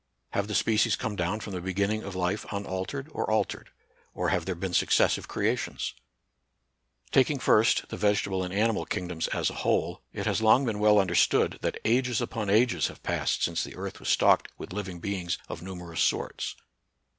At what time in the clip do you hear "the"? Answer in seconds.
0.47-0.55, 1.53-1.61, 7.89-7.97, 13.63-13.75